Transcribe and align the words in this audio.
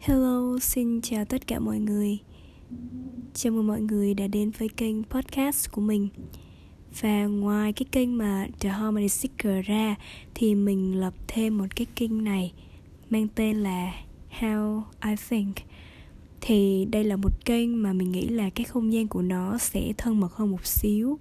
Hello, 0.00 0.58
xin 0.60 1.00
chào 1.00 1.24
tất 1.24 1.46
cả 1.46 1.58
mọi 1.58 1.78
người. 1.78 2.18
Chào 3.34 3.52
mừng 3.52 3.66
mọi 3.66 3.80
người 3.80 4.14
đã 4.14 4.26
đến 4.26 4.50
với 4.58 4.68
kênh 4.68 5.04
podcast 5.04 5.72
của 5.72 5.80
mình. 5.80 6.08
Và 7.00 7.26
ngoài 7.26 7.72
cái 7.72 7.86
kênh 7.92 8.18
mà 8.18 8.46
The 8.60 8.68
Harmony 8.68 9.08
Seeker 9.08 9.66
ra 9.66 9.94
Thì 10.34 10.54
mình 10.54 11.00
lập 11.00 11.14
thêm 11.28 11.58
một 11.58 11.64
cái 11.76 11.86
kênh 11.96 12.24
này 12.24 12.52
Mang 13.10 13.28
tên 13.34 13.56
là 13.56 13.92
How 14.40 14.82
I 15.04 15.14
Think. 15.28 15.56
Thì 16.40 16.84
đây 16.84 17.04
là 17.04 17.16
một 17.16 17.44
kênh 17.44 17.82
mà 17.82 17.92
mình 17.92 18.12
nghĩ 18.12 18.28
là 18.28 18.50
cái 18.50 18.64
không 18.64 18.92
gian 18.92 19.08
của 19.08 19.22
nó 19.22 19.58
sẽ 19.58 19.92
thân 19.98 20.20
mật 20.20 20.32
hơn 20.32 20.50
một 20.50 20.66
xíu 20.66 21.18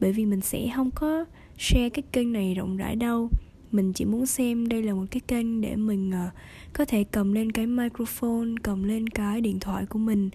Bởi 0.00 0.12
vì 0.12 0.26
mình 0.26 0.40
sẽ 0.40 0.72
không 0.76 0.90
có 0.90 1.24
share 1.58 1.88
cái 1.88 2.02
kênh 2.12 2.32
này 2.32 2.54
rộng 2.54 2.76
rãi 2.76 2.96
đâu 2.96 3.30
mình 3.72 3.92
chỉ 3.92 4.04
muốn 4.04 4.26
xem 4.26 4.68
đây 4.68 4.82
là 4.82 4.94
một 4.94 5.04
cái 5.10 5.20
kênh 5.20 5.60
để 5.60 5.76
mình 5.76 6.10
uh, 6.10 6.32
có 6.72 6.84
thể 6.84 7.04
cầm 7.04 7.32
lên 7.32 7.52
cái 7.52 7.66
microphone 7.66 8.48
cầm 8.62 8.84
lên 8.84 9.08
cái 9.08 9.40
điện 9.40 9.60
thoại 9.60 9.86
của 9.86 9.98
mình 9.98 10.30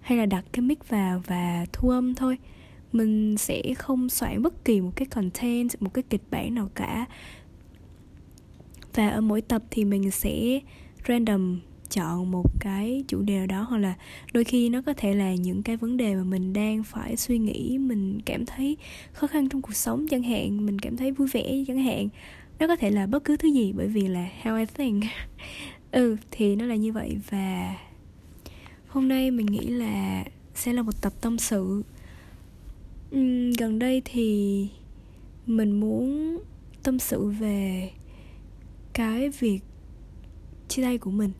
hay 0.00 0.18
là 0.18 0.26
đặt 0.26 0.44
cái 0.52 0.62
mic 0.62 0.88
vào 0.88 1.22
và 1.26 1.66
thu 1.72 1.90
âm 1.90 2.14
thôi. 2.14 2.38
Mình 2.92 3.36
sẽ 3.38 3.62
không 3.74 4.08
soạn 4.08 4.42
bất 4.42 4.64
kỳ 4.64 4.80
một 4.80 4.92
cái 4.96 5.06
content 5.06 5.82
một 5.82 5.94
cái 5.94 6.04
kịch 6.10 6.22
bản 6.30 6.54
nào 6.54 6.70
cả. 6.74 7.06
Và 8.94 9.08
ở 9.08 9.20
mỗi 9.20 9.40
tập 9.40 9.62
thì 9.70 9.84
mình 9.84 10.10
sẽ 10.10 10.60
random 11.08 11.60
chọn 11.90 12.30
một 12.30 12.46
cái 12.60 13.04
chủ 13.08 13.22
đề 13.22 13.36
nào 13.36 13.46
đó 13.46 13.62
hoặc 13.62 13.78
là 13.78 13.94
đôi 14.32 14.44
khi 14.44 14.68
nó 14.68 14.82
có 14.82 14.92
thể 14.96 15.14
là 15.14 15.34
những 15.34 15.62
cái 15.62 15.76
vấn 15.76 15.96
đề 15.96 16.14
mà 16.14 16.24
mình 16.24 16.52
đang 16.52 16.82
phải 16.82 17.16
suy 17.16 17.38
nghĩ 17.38 17.78
mình 17.78 18.20
cảm 18.26 18.46
thấy 18.46 18.76
khó 19.12 19.26
khăn 19.26 19.48
trong 19.48 19.62
cuộc 19.62 19.74
sống 19.74 20.06
chẳng 20.08 20.22
hạn 20.22 20.66
mình 20.66 20.78
cảm 20.78 20.96
thấy 20.96 21.12
vui 21.12 21.28
vẻ 21.28 21.64
chẳng 21.66 21.82
hạn 21.82 22.08
nó 22.60 22.66
có 22.66 22.76
thể 22.76 22.90
là 22.90 23.06
bất 23.06 23.24
cứ 23.24 23.36
thứ 23.36 23.48
gì 23.48 23.72
bởi 23.76 23.88
vì 23.88 24.08
là 24.08 24.28
how 24.42 24.58
I 24.58 24.66
think. 24.66 25.04
Ừ 25.90 26.16
thì 26.30 26.56
nó 26.56 26.66
là 26.66 26.74
như 26.74 26.92
vậy. 26.92 27.16
Và 27.30 27.76
hôm 28.88 29.08
nay 29.08 29.30
mình 29.30 29.46
nghĩ 29.46 29.66
là 29.66 30.24
sẽ 30.54 30.72
là 30.72 30.82
một 30.82 31.02
tập 31.02 31.12
tâm 31.20 31.38
sự. 31.38 31.82
Uhm, 33.16 33.50
gần 33.58 33.78
đây 33.78 34.02
thì 34.04 34.68
mình 35.46 35.80
muốn 35.80 36.38
tâm 36.82 36.98
sự 36.98 37.26
về 37.26 37.90
cái 38.92 39.28
việc 39.28 39.60
chia 40.68 40.82
tay 40.82 40.98
của 40.98 41.10
mình. 41.10 41.30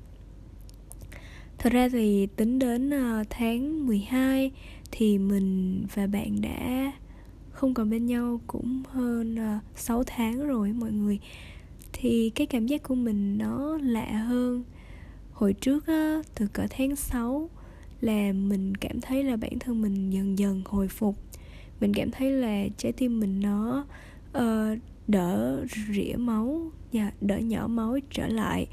Thật 1.58 1.72
ra 1.72 1.88
thì 1.88 2.28
tính 2.36 2.58
đến 2.58 2.90
ờ, 2.90 3.24
tháng 3.30 3.86
12 3.86 4.50
thì 4.90 5.18
mình 5.18 5.82
và 5.94 6.06
bạn 6.06 6.40
đã 6.40 6.92
không 7.60 7.74
còn 7.74 7.90
bên 7.90 8.06
nhau 8.06 8.40
cũng 8.46 8.82
hơn 8.88 9.38
à, 9.38 9.60
uh, 9.72 9.78
6 9.78 10.02
tháng 10.06 10.46
rồi 10.46 10.72
mọi 10.72 10.92
người. 10.92 11.18
Thì 11.92 12.30
cái 12.34 12.46
cảm 12.46 12.66
giác 12.66 12.82
của 12.82 12.94
mình 12.94 13.38
nó 13.38 13.78
lạ 13.82 14.12
hơn. 14.12 14.64
Hồi 15.32 15.52
trước 15.52 15.86
á, 15.86 16.22
từ 16.34 16.46
cỡ 16.52 16.66
tháng 16.70 16.96
6 16.96 17.50
là 18.00 18.32
mình 18.32 18.74
cảm 18.74 19.00
thấy 19.00 19.24
là 19.24 19.36
bản 19.36 19.58
thân 19.58 19.82
mình 19.82 20.10
dần 20.10 20.38
dần 20.38 20.62
hồi 20.64 20.88
phục. 20.88 21.16
Mình 21.80 21.92
cảm 21.94 22.10
thấy 22.10 22.30
là 22.30 22.64
trái 22.76 22.92
tim 22.92 23.20
mình 23.20 23.40
nó 23.40 23.86
uh, 24.38 24.78
đỡ 25.08 25.64
rỉa 25.94 26.16
máu 26.16 26.70
và 26.92 27.12
đỡ 27.20 27.38
nhỏ 27.38 27.66
máu 27.66 27.98
trở 28.10 28.26
lại. 28.26 28.66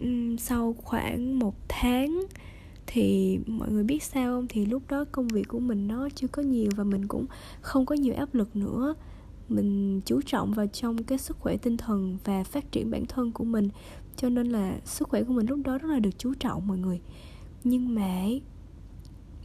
Um, 0.00 0.36
sau 0.36 0.74
khoảng 0.78 1.38
một 1.38 1.54
tháng 1.68 2.22
thì 2.92 3.38
mọi 3.46 3.70
người 3.70 3.84
biết 3.84 4.02
sao 4.02 4.36
không? 4.36 4.46
Thì 4.48 4.66
lúc 4.66 4.82
đó 4.88 5.04
công 5.12 5.28
việc 5.28 5.48
của 5.48 5.60
mình 5.60 5.88
nó 5.88 6.08
chưa 6.14 6.26
có 6.26 6.42
nhiều 6.42 6.70
và 6.76 6.84
mình 6.84 7.06
cũng 7.08 7.26
không 7.60 7.86
có 7.86 7.94
nhiều 7.94 8.14
áp 8.14 8.34
lực 8.34 8.56
nữa. 8.56 8.94
Mình 9.48 10.00
chú 10.04 10.20
trọng 10.26 10.52
vào 10.52 10.66
trong 10.66 11.02
cái 11.02 11.18
sức 11.18 11.36
khỏe 11.40 11.56
tinh 11.56 11.76
thần 11.76 12.18
và 12.24 12.44
phát 12.44 12.72
triển 12.72 12.90
bản 12.90 13.06
thân 13.06 13.32
của 13.32 13.44
mình. 13.44 13.68
Cho 14.16 14.28
nên 14.28 14.46
là 14.46 14.78
sức 14.84 15.08
khỏe 15.08 15.22
của 15.22 15.32
mình 15.32 15.46
lúc 15.46 15.58
đó 15.64 15.78
rất 15.78 15.88
là 15.88 15.98
được 15.98 16.18
chú 16.18 16.34
trọng 16.34 16.66
mọi 16.66 16.78
người. 16.78 17.00
Nhưng 17.64 17.94
mà 17.94 18.24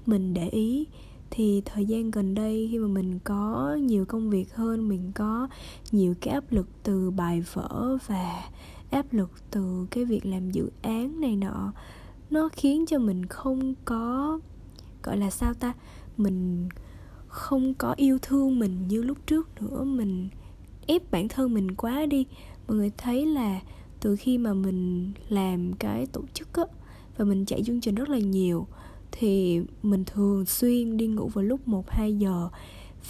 mình 0.05 0.33
để 0.33 0.49
ý 0.49 0.87
thì 1.29 1.61
thời 1.65 1.85
gian 1.85 2.11
gần 2.11 2.33
đây 2.33 2.67
khi 2.71 2.77
mà 2.77 2.87
mình 2.87 3.19
có 3.23 3.75
nhiều 3.81 4.05
công 4.05 4.29
việc 4.29 4.55
hơn, 4.55 4.89
mình 4.89 5.11
có 5.15 5.47
nhiều 5.91 6.13
cái 6.21 6.33
áp 6.33 6.51
lực 6.51 6.67
từ 6.83 7.11
bài 7.11 7.43
vở 7.53 7.97
và 8.07 8.49
áp 8.91 9.13
lực 9.13 9.31
từ 9.51 9.87
cái 9.91 10.05
việc 10.05 10.25
làm 10.25 10.51
dự 10.51 10.69
án 10.81 11.21
này 11.21 11.35
nọ 11.35 11.73
nó 12.29 12.49
khiến 12.51 12.85
cho 12.85 12.99
mình 12.99 13.25
không 13.25 13.73
có, 13.85 14.39
gọi 15.03 15.17
là 15.17 15.29
sao 15.29 15.53
ta? 15.53 15.73
Mình 16.17 16.69
không 17.27 17.73
có 17.73 17.93
yêu 17.97 18.17
thương 18.21 18.59
mình 18.59 18.87
như 18.87 19.01
lúc 19.01 19.17
trước 19.27 19.61
nữa. 19.61 19.83
Mình 19.83 20.29
ép 20.87 21.11
bản 21.11 21.27
thân 21.27 21.53
mình 21.53 21.71
quá 21.71 22.05
đi. 22.05 22.25
Mọi 22.67 22.77
người 22.77 22.91
thấy 22.97 23.25
là 23.25 23.59
từ 23.99 24.15
khi 24.15 24.37
mà 24.37 24.53
mình 24.53 25.11
làm 25.29 25.73
cái 25.73 26.05
tổ 26.05 26.21
chức 26.33 26.53
á, 26.53 26.63
và 27.17 27.25
mình 27.25 27.45
chạy 27.45 27.63
chương 27.63 27.81
trình 27.81 27.95
rất 27.95 28.09
là 28.09 28.17
nhiều, 28.19 28.67
thì 29.11 29.61
mình 29.83 30.03
thường 30.05 30.45
xuyên 30.45 30.97
đi 30.97 31.07
ngủ 31.07 31.27
vào 31.27 31.43
lúc 31.43 31.67
1 31.67 31.89
2 31.89 32.17
giờ. 32.17 32.49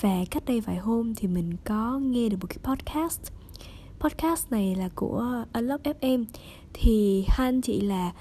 Và 0.01 0.25
cách 0.31 0.43
đây 0.45 0.61
vài 0.61 0.77
hôm 0.77 1.15
thì 1.15 1.27
mình 1.27 1.51
có 1.65 1.99
nghe 1.99 2.29
được 2.29 2.37
một 2.41 2.47
cái 2.49 2.57
podcast. 2.63 3.21
Podcast 3.99 4.51
này 4.51 4.75
là 4.75 4.89
của 4.95 5.45
Unlock 5.53 5.83
FM 5.83 6.25
thì 6.73 7.25
hai 7.27 7.47
anh 7.47 7.61
chị 7.61 7.81
là 7.81 8.11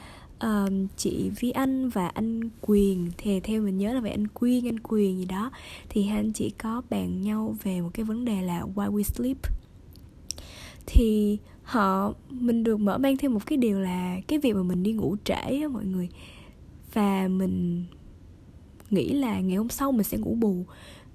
um, 0.40 0.86
chị 0.96 1.30
Vi 1.40 1.50
Anh 1.50 1.88
và 1.88 2.08
anh 2.08 2.40
Quyền 2.60 3.10
thì 3.18 3.40
theo 3.40 3.62
mình 3.62 3.78
nhớ 3.78 3.92
là 3.92 4.00
về 4.00 4.10
anh 4.10 4.28
Quyên 4.28 4.68
anh 4.68 4.80
Quyền 4.80 5.18
gì 5.18 5.24
đó. 5.24 5.50
Thì 5.88 6.02
hai 6.02 6.16
anh 6.16 6.32
chị 6.32 6.50
có 6.50 6.82
bàn 6.90 7.22
nhau 7.22 7.56
về 7.62 7.80
một 7.80 7.90
cái 7.94 8.04
vấn 8.04 8.24
đề 8.24 8.42
là 8.42 8.62
why 8.74 8.92
we 8.92 9.02
sleep. 9.02 9.36
Thì 10.86 11.38
họ 11.62 12.14
mình 12.30 12.64
được 12.64 12.80
mở 12.80 12.98
mang 12.98 13.16
thêm 13.16 13.34
một 13.34 13.46
cái 13.46 13.56
điều 13.56 13.80
là 13.80 14.16
cái 14.28 14.38
việc 14.38 14.52
mà 14.52 14.62
mình 14.62 14.82
đi 14.82 14.92
ngủ 14.92 15.16
trễ 15.24 15.60
á 15.62 15.68
mọi 15.70 15.84
người. 15.84 16.08
Và 16.92 17.28
mình 17.28 17.84
nghĩ 18.90 19.12
là 19.12 19.40
ngày 19.40 19.56
hôm 19.56 19.68
sau 19.68 19.92
mình 19.92 20.04
sẽ 20.04 20.18
ngủ 20.18 20.34
bù. 20.34 20.64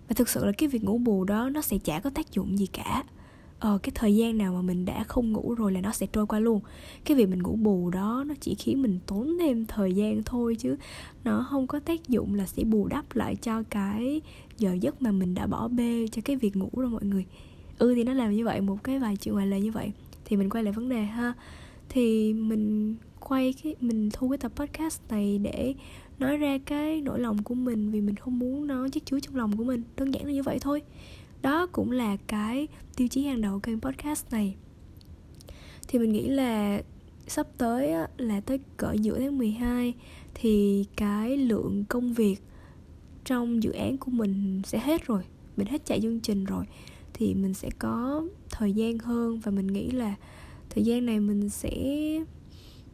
Và 0.08 0.14
thực 0.16 0.30
sự 0.30 0.46
là 0.46 0.52
cái 0.52 0.70
việc 0.70 0.84
ngủ 0.84 0.98
bù 0.98 1.24
đó 1.24 1.50
nó 1.50 1.62
sẽ 1.62 1.78
chả 1.78 2.00
có 2.00 2.10
tác 2.10 2.32
dụng 2.32 2.58
gì 2.60 2.66
cả 2.66 3.04
ờ 3.62 3.78
cái 3.84 3.92
thời 3.96 4.16
gian 4.16 4.38
nào 4.38 4.54
mà 4.54 4.62
mình 4.62 4.86
đã 4.86 5.04
không 5.04 5.32
ngủ 5.32 5.54
rồi 5.58 5.72
là 5.72 5.82
nó 5.82 5.92
sẽ 5.92 6.08
trôi 6.14 6.28
qua 6.28 6.40
luôn. 6.40 6.60
Cái 7.06 7.18
việc 7.18 7.30
mình 7.30 7.44
ngủ 7.44 7.56
bù 7.56 7.90
đó, 7.90 8.24
nó 8.28 8.36
chỉ 8.40 8.56
khiến 8.56 8.82
mình 8.82 9.00
tốn 9.08 9.38
thêm 9.40 9.66
thời 9.66 9.94
gian 9.94 10.24
thôi 10.24 10.56
chứ 10.60 10.76
nó 11.24 11.48
không 11.50 11.68
có 11.68 11.80
tác 11.80 12.08
dụng 12.08 12.36
là 12.36 12.46
sẽ 12.46 12.64
bù 12.64 12.88
đắp 12.88 13.16
lại 13.16 13.36
cho 13.36 13.64
cái 13.70 14.22
giờ 14.58 14.74
giấc 14.82 15.02
mà 15.02 15.12
mình 15.12 15.34
đã 15.34 15.48
bỏ 15.48 15.68
bê 15.68 16.08
cho 16.12 16.22
cái 16.26 16.36
việc 16.36 16.56
ngủ 16.56 16.70
rồi 16.74 16.90
mọi 16.90 17.04
người. 17.06 17.26
Ừ 17.78 17.94
thì 17.96 18.04
nó 18.04 18.14
làm 18.14 18.32
như 18.32 18.46
vậy, 18.46 18.62
một 18.62 18.78
cái 18.84 19.00
vài 19.00 19.16
chuyện 19.18 19.34
ngoài 19.34 19.48
lời 19.48 19.62
như 19.62 19.72
vậy 19.72 19.92
thì 20.26 20.38
mình 20.38 20.50
quay 20.50 20.64
lại 20.64 20.74
vấn 20.74 20.90
đề 20.90 21.04
ha. 21.04 21.34
Thì 21.90 22.34
mình 22.34 22.96
quay 23.20 23.54
cái, 23.64 23.76
mình 23.82 24.10
thu 24.14 24.30
cái 24.30 24.38
tập 24.38 24.52
podcast 24.56 25.02
này 25.10 25.38
để 25.38 25.74
nói 26.20 26.38
ra 26.38 26.58
cái 26.66 27.02
nỗi 27.02 27.20
lòng 27.20 27.44
của 27.44 27.56
mình 27.56 27.92
vì 27.92 28.02
mình 28.02 28.16
không 28.16 28.40
muốn 28.40 28.68
nó 28.68 28.90
chất 28.90 29.06
chứa 29.06 29.20
trong 29.20 29.36
lòng 29.36 29.58
của 29.58 29.64
mình. 29.64 29.84
Đơn 29.98 30.14
giản 30.14 30.26
là 30.26 30.32
như 30.32 30.44
vậy 30.44 30.58
thôi 30.62 30.82
đó 31.42 31.68
cũng 31.72 31.92
là 31.92 32.18
cái 32.28 32.68
tiêu 32.96 33.08
chí 33.08 33.24
hàng 33.24 33.42
đầu 33.42 33.60
kênh 33.60 33.82
podcast 33.82 34.32
này. 34.32 34.56
Thì 35.88 36.00
mình 36.00 36.12
nghĩ 36.12 36.28
là 36.28 36.82
sắp 37.28 37.48
tới 37.58 37.94
là 38.18 38.42
tới 38.42 38.60
cỡ 38.78 38.92
giữa 38.92 39.20
tháng 39.20 39.38
12 39.38 39.94
thì 40.34 40.86
cái 40.96 41.38
lượng 41.38 41.86
công 41.90 42.14
việc 42.14 42.36
trong 43.26 43.64
dự 43.64 43.72
án 43.72 43.98
của 43.98 44.12
mình 44.12 44.62
sẽ 44.66 44.80
hết 44.80 45.08
rồi 45.08 45.24
mình 45.58 45.68
hết 45.68 45.86
chạy 45.86 46.02
chương 46.02 46.20
trình 46.20 46.46
rồi. 46.46 46.66
Thì 47.14 47.34
mình 47.34 47.54
sẽ 47.54 47.70
có 47.80 48.24
thời 48.50 48.74
gian 48.74 49.00
hơn 49.00 49.40
và 49.40 49.52
mình 49.52 49.68
nghĩ 49.68 49.92
là 49.92 50.16
thời 50.70 50.84
gian 50.84 51.06
này 51.06 51.20
mình 51.20 51.50
sẽ 51.50 51.74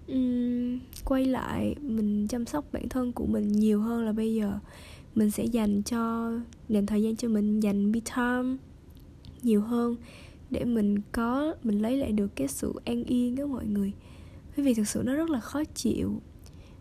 um, 0.08 0.80
quay 1.06 1.26
lại 1.26 1.76
mình 1.82 2.28
chăm 2.28 2.46
sóc 2.46 2.66
bản 2.72 2.90
thân 2.90 3.12
của 3.12 3.26
mình 3.26 3.52
nhiều 3.52 3.82
hơn 3.82 4.06
là 4.06 4.12
bây 4.12 4.36
giờ 4.36 4.60
mình 5.18 5.32
sẽ 5.32 5.46
dành 5.46 5.84
cho 5.84 6.32
dành 6.70 6.86
thời 6.86 7.04
gian 7.04 7.16
cho 7.16 7.30
mình, 7.30 7.60
dành 7.60 7.92
me 7.92 8.00
time 8.16 8.58
nhiều 9.44 9.62
hơn 9.62 9.96
để 10.50 10.66
mình 10.66 11.00
có, 11.12 11.56
mình 11.64 11.82
lấy 11.82 11.98
lại 11.98 12.12
được 12.12 12.36
cái 12.36 12.48
sự 12.48 12.74
an 12.86 13.04
yên 13.04 13.36
đó 13.36 13.46
mọi 13.46 13.66
người. 13.66 13.92
Bởi 14.58 14.66
vì 14.66 14.74
thực 14.74 14.88
sự 14.88 15.04
nó 15.06 15.16
rất 15.16 15.30
là 15.30 15.40
khó 15.40 15.64
chịu. 15.64 16.22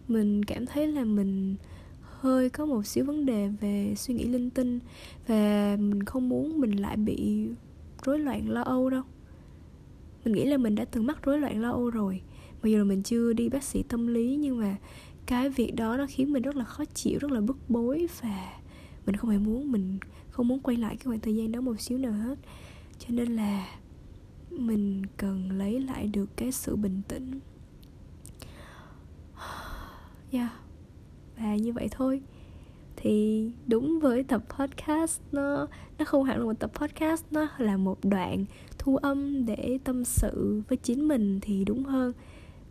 Mình 0.08 0.44
cảm 0.44 0.66
thấy 0.66 0.86
là 0.86 1.04
mình 1.04 1.56
hơi 2.02 2.50
có 2.50 2.66
một 2.66 2.86
xíu 2.86 3.04
vấn 3.04 3.26
đề 3.26 3.48
về 3.60 3.94
suy 3.96 4.14
nghĩ 4.14 4.24
linh 4.24 4.50
tinh 4.50 4.78
và 5.26 5.76
mình 5.80 6.02
không 6.02 6.28
muốn 6.28 6.60
mình 6.60 6.80
lại 6.80 6.96
bị 6.96 7.48
rối 8.04 8.18
loạn 8.18 8.48
lo 8.48 8.62
âu 8.62 8.90
đâu. 8.90 9.02
Mình 10.24 10.34
nghĩ 10.34 10.44
là 10.44 10.56
mình 10.56 10.74
đã 10.74 10.84
từng 10.84 11.06
mắc 11.06 11.18
rối 11.22 11.38
loạn 11.38 11.62
lo 11.62 11.70
âu 11.70 11.90
rồi. 11.90 12.20
Mặc 12.62 12.68
dù 12.68 12.78
là 12.78 12.84
mình 12.84 13.02
chưa 13.02 13.32
đi 13.32 13.48
bác 13.48 13.62
sĩ 13.62 13.82
tâm 13.82 14.06
lý 14.06 14.36
nhưng 14.36 14.58
mà 14.58 14.76
cái 15.26 15.48
việc 15.48 15.74
đó 15.74 15.96
nó 15.96 16.06
khiến 16.08 16.32
mình 16.32 16.42
rất 16.42 16.56
là 16.56 16.64
khó 16.64 16.84
chịu, 16.84 17.18
rất 17.18 17.32
là 17.32 17.40
bức 17.40 17.56
bối 17.68 18.08
và 18.20 18.52
mình 19.06 19.16
không 19.16 19.30
hề 19.30 19.38
muốn, 19.38 19.72
mình 19.72 19.98
không 20.30 20.48
muốn 20.48 20.60
quay 20.60 20.76
lại 20.76 20.96
cái 20.96 21.04
khoảng 21.04 21.20
thời 21.20 21.36
gian 21.36 21.52
đó 21.52 21.60
một 21.60 21.80
xíu 21.80 21.98
nào 21.98 22.12
hết. 22.12 22.38
Cho 22.98 23.08
nên 23.10 23.36
là 23.36 23.66
mình 24.50 25.02
cần 25.16 25.50
lấy 25.50 25.80
lại 25.80 26.06
được 26.06 26.36
cái 26.36 26.52
sự 26.52 26.76
bình 26.76 27.02
tĩnh. 27.08 27.40
Yeah. 30.30 30.52
Và 31.38 31.56
như 31.56 31.72
vậy 31.72 31.88
thôi. 31.90 32.22
Thì 32.96 33.50
đúng 33.66 34.00
với 34.00 34.24
tập 34.24 34.42
podcast 34.58 35.20
nó 35.32 35.66
nó 35.98 36.04
không 36.04 36.24
hẳn 36.24 36.38
là 36.38 36.44
một 36.44 36.58
tập 36.58 36.70
podcast, 36.74 37.24
nó 37.30 37.48
là 37.58 37.76
một 37.76 37.98
đoạn 38.04 38.44
thu 38.78 38.96
âm 38.96 39.46
để 39.46 39.78
tâm 39.84 40.04
sự 40.04 40.62
với 40.68 40.78
chính 40.78 41.08
mình 41.08 41.38
thì 41.42 41.64
đúng 41.64 41.84
hơn 41.84 42.12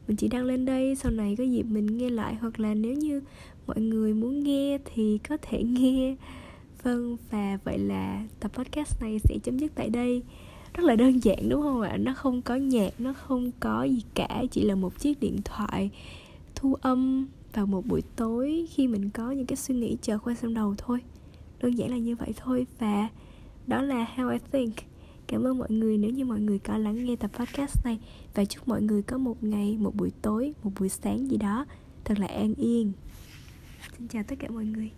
mình 0.07 0.17
chỉ 0.17 0.27
đăng 0.27 0.45
lên 0.45 0.65
đây, 0.65 0.95
sau 0.95 1.11
này 1.11 1.35
có 1.37 1.43
dịp 1.43 1.63
mình 1.63 1.97
nghe 1.97 2.09
lại, 2.09 2.35
hoặc 2.35 2.59
là 2.59 2.73
nếu 2.73 2.93
như 2.93 3.21
mọi 3.67 3.81
người 3.81 4.13
muốn 4.13 4.43
nghe 4.43 4.77
thì 4.85 5.19
có 5.29 5.37
thể 5.41 5.63
nghe. 5.79 6.15
Vâng 6.83 7.17
và 7.31 7.57
vậy 7.63 7.77
là 7.77 8.23
tập 8.39 8.51
podcast 8.53 9.01
này 9.01 9.19
sẽ 9.19 9.37
chấm 9.43 9.57
dứt 9.59 9.71
tại 9.75 9.89
đây. 9.89 10.21
Rất 10.73 10.83
là 10.83 10.95
đơn 10.95 11.23
giản, 11.23 11.49
đúng 11.49 11.61
không 11.61 11.81
ạ? 11.81 11.97
Nó 11.97 12.13
không 12.13 12.41
có 12.41 12.55
nhạc, 12.55 12.93
nó 12.99 13.13
không 13.13 13.51
có 13.59 13.83
gì 13.83 14.01
cả, 14.13 14.43
chỉ 14.51 14.63
là 14.63 14.75
một 14.75 14.99
chiếc 14.99 15.19
điện 15.19 15.37
thoại 15.45 15.89
thu 16.55 16.75
âm 16.81 17.27
vào 17.53 17.65
một 17.65 17.85
buổi 17.85 18.01
tối 18.15 18.67
khi 18.71 18.87
mình 18.87 19.09
có 19.09 19.31
những 19.31 19.45
cái 19.45 19.55
suy 19.55 19.75
nghĩ 19.75 19.97
chờ 20.01 20.17
qua 20.17 20.35
trong 20.41 20.53
đầu 20.53 20.75
thôi. 20.77 20.99
Đơn 21.61 21.77
giản 21.77 21.91
là 21.91 21.97
như 21.97 22.15
vậy 22.15 22.33
thôi, 22.37 22.67
và 22.79 23.09
đó 23.67 23.81
là 23.81 24.07
how 24.15 24.31
I 24.31 24.37
think 24.51 24.73
cảm 25.27 25.43
ơn 25.43 25.57
mọi 25.57 25.71
người 25.71 25.97
nếu 25.97 26.11
như 26.11 26.25
mọi 26.25 26.39
người 26.39 26.59
có 26.59 26.77
lắng 26.77 27.05
nghe 27.05 27.15
tập 27.15 27.31
podcast 27.33 27.85
này. 27.85 27.99
Và 28.33 28.45
chúc 28.45 28.67
mọi 28.67 28.81
người 28.81 29.01
có 29.01 29.17
một 29.17 29.43
ngày, 29.43 29.77
một 29.77 29.95
buổi 29.95 30.11
tối, 30.21 30.53
một 30.63 30.71
buổi 30.79 30.89
sáng 30.89 31.29
gì 31.31 31.37
đó. 31.37 31.65
Thật 32.03 32.19
là 32.19 32.27
an 32.27 32.53
yên. 32.55 32.91
Xin 33.97 34.07
chào 34.07 34.23
tất 34.23 34.35
cả 34.39 34.47
mọi 34.49 34.65
người. 34.65 34.91